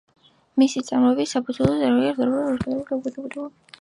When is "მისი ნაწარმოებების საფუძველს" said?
0.61-1.77